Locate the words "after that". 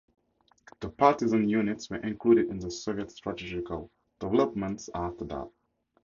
4.95-5.47